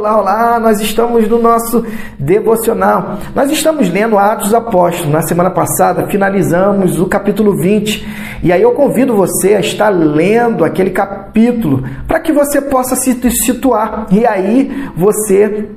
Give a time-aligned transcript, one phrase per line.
[0.00, 0.58] Olá, olá!
[0.58, 1.84] Nós estamos no nosso
[2.18, 3.18] devocional.
[3.34, 5.12] Nós estamos lendo Atos dos Apóstolos.
[5.12, 8.08] Na semana passada finalizamos o capítulo 20.
[8.42, 13.14] E aí eu convido você a estar lendo aquele capítulo para que você possa se
[13.44, 14.06] situar.
[14.10, 15.68] E aí você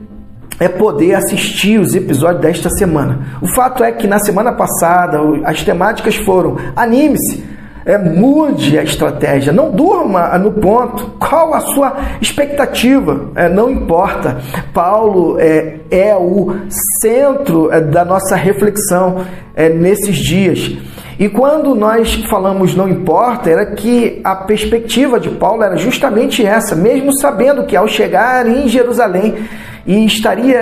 [0.57, 3.19] é poder assistir os episódios desta semana.
[3.41, 7.43] O fato é que na semana passada as temáticas foram anime-se,
[7.85, 11.11] é, mude a estratégia, não durma no ponto.
[11.19, 13.29] Qual a sua expectativa?
[13.35, 14.37] É, não importa.
[14.73, 16.55] Paulo é, é o
[17.01, 19.25] centro é, da nossa reflexão
[19.55, 20.77] é, nesses dias.
[21.19, 26.75] E quando nós falamos não importa, era que a perspectiva de Paulo era justamente essa,
[26.75, 29.35] mesmo sabendo que ao chegar em Jerusalém
[29.85, 30.57] e estaria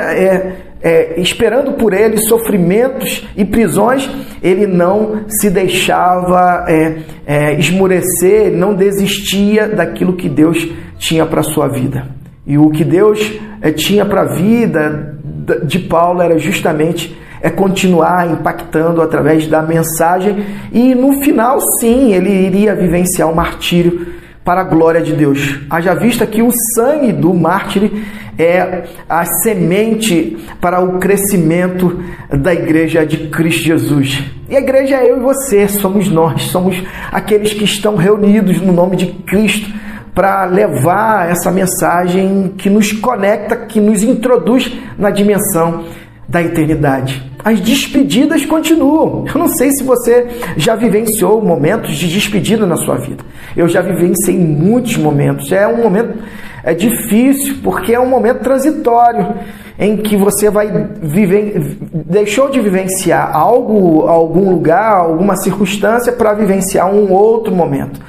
[0.82, 4.10] é, esperando por ele sofrimentos e prisões,
[4.42, 11.44] ele não se deixava é, é, esmurecer, não desistia daquilo que Deus tinha para a
[11.44, 12.08] sua vida.
[12.46, 15.18] E o que Deus é, tinha para a vida
[15.64, 22.30] de Paulo era justamente é continuar impactando através da mensagem e no final sim ele
[22.30, 25.60] iria vivenciar o martírio para a glória de Deus.
[25.70, 27.92] Haja vista que o sangue do mártir
[28.38, 34.24] é a semente para o crescimento da igreja de Cristo Jesus.
[34.50, 38.74] E a igreja é eu e você, somos nós, somos aqueles que estão reunidos no
[38.74, 39.72] nome de Cristo
[40.14, 45.86] para levar essa mensagem que nos conecta, que nos introduz na dimensão
[46.32, 47.30] da eternidade.
[47.44, 49.26] As despedidas continuam.
[49.28, 53.22] Eu não sei se você já vivenciou momentos de despedida na sua vida.
[53.56, 55.52] Eu já vivenciei muitos momentos.
[55.52, 56.20] É um momento
[56.64, 59.36] é difícil porque é um momento transitório
[59.78, 60.72] em que você vai
[61.02, 68.00] viver, deixou de vivenciar algo, algum lugar, alguma circunstância para vivenciar um outro momento.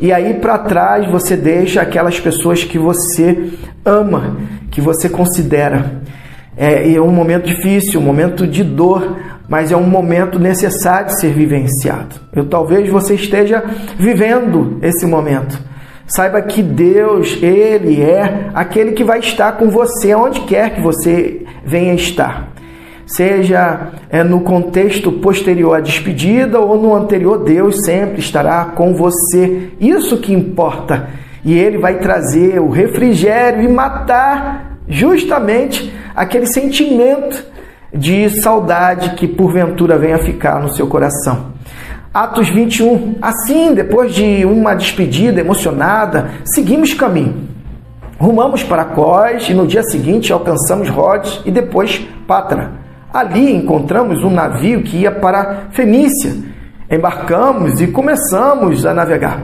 [0.00, 3.50] E aí para trás você deixa aquelas pessoas que você
[3.84, 4.36] ama,
[4.70, 6.00] que você considera.
[6.58, 9.16] É, é um momento difícil, um momento de dor,
[9.48, 12.16] mas é um momento necessário de ser vivenciado.
[12.34, 13.62] Eu talvez você esteja
[13.96, 15.56] vivendo esse momento.
[16.04, 21.46] Saiba que Deus, Ele é aquele que vai estar com você onde quer que você
[21.64, 22.48] venha estar.
[23.06, 29.70] Seja é, no contexto posterior à despedida ou no anterior, Deus sempre estará com você.
[29.80, 31.08] Isso que importa.
[31.44, 37.44] E Ele vai trazer o refrigério e matar justamente aquele sentimento
[37.94, 41.52] de saudade que porventura venha ficar no seu coração.
[42.12, 43.16] Atos 21.
[43.22, 47.48] Assim, depois de uma despedida emocionada, seguimos caminho.
[48.18, 52.72] Rumamos para Cós e no dia seguinte alcançamos Rhodes e depois Patra.
[53.14, 56.34] Ali encontramos um navio que ia para Fenícia.
[56.90, 59.40] Embarcamos e começamos a navegar.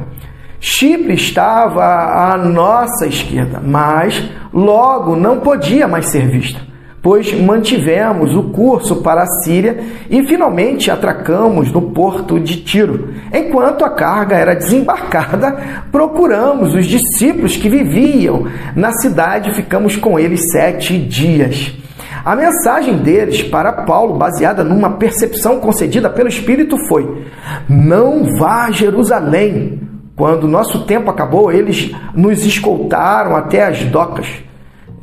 [0.67, 6.59] Chipre estava à nossa esquerda, mas logo não podia mais ser vista
[7.03, 13.13] pois mantivemos o curso para a Síria e finalmente atracamos no porto de Tiro.
[13.31, 20.19] Enquanto a carga era desembarcada, procuramos os discípulos que viviam na cidade e ficamos com
[20.19, 21.75] eles sete dias.
[22.25, 27.27] A mensagem deles para Paulo, baseada numa percepção concedida pelo Espírito, foi:
[27.69, 29.84] Não vá a Jerusalém.
[30.17, 34.45] Quando nosso tempo acabou, eles nos escoltaram até as docas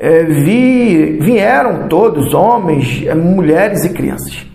[0.01, 4.47] é, vi, vieram todos, homens, é, mulheres e crianças.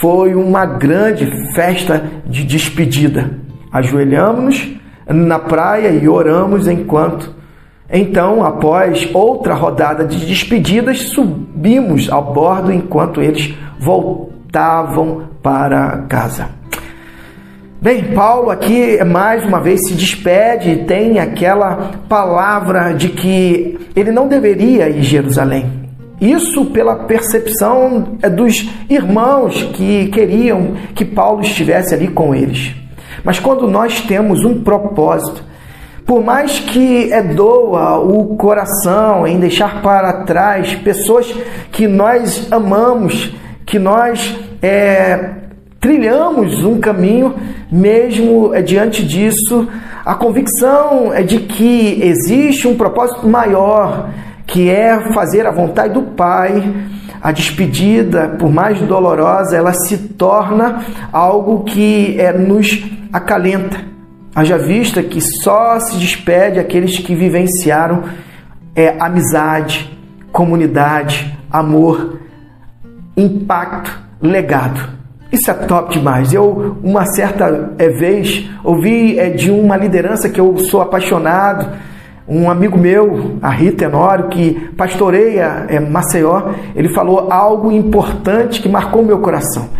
[0.00, 3.30] Foi uma grande festa de despedida.
[3.70, 7.34] Ajoelhamos-nos na praia e oramos enquanto.
[7.90, 16.57] Então, após outra rodada de despedidas, subimos ao bordo enquanto eles voltavam para casa.
[17.80, 24.10] Bem, Paulo aqui mais uma vez se despede e tem aquela palavra de que ele
[24.10, 25.88] não deveria ir a Jerusalém.
[26.20, 32.74] Isso pela percepção é, dos irmãos que queriam que Paulo estivesse ali com eles.
[33.22, 35.44] Mas quando nós temos um propósito,
[36.04, 41.32] por mais que é doa o coração em deixar para trás pessoas
[41.70, 43.32] que nós amamos,
[43.64, 45.46] que nós é,
[45.88, 47.34] trilhamos um caminho,
[47.72, 49.66] mesmo é, diante disso,
[50.04, 54.10] a convicção é de que existe um propósito maior,
[54.46, 56.62] que é fazer a vontade do Pai.
[57.22, 63.80] A despedida, por mais dolorosa, ela se torna algo que é, nos acalenta.
[64.34, 68.04] Haja vista que só se despede aqueles que vivenciaram
[68.76, 69.90] é, amizade,
[70.30, 72.20] comunidade, amor,
[73.16, 74.97] impacto, legado.
[75.30, 76.32] Isso é top demais.
[76.32, 81.76] Eu, uma certa é, vez, ouvi é, de uma liderança que eu sou apaixonado,
[82.26, 89.02] Um amigo meu, Arri Tenório, que pastoreia é, Maceió, ele falou algo importante que marcou
[89.02, 89.70] meu coração.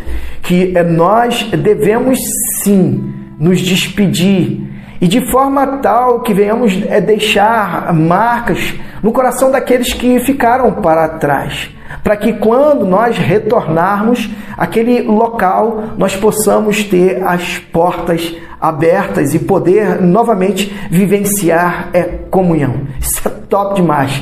[0.42, 2.18] Que é, nós devemos
[2.62, 4.67] sim nos despedir
[5.00, 11.08] e de forma tal que venhamos é, deixar marcas no coração daqueles que ficaram para
[11.08, 11.70] trás,
[12.02, 20.00] para que quando nós retornarmos aquele local, nós possamos ter as portas abertas e poder
[20.00, 22.88] novamente vivenciar é, comunhão.
[23.00, 24.20] Isso é top demais.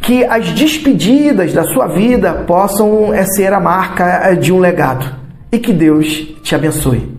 [0.00, 5.14] Que as despedidas da sua vida possam é, ser a marca de um legado.
[5.52, 6.06] E que Deus
[6.42, 7.15] te abençoe.